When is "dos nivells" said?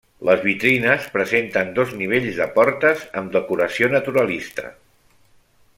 1.75-2.41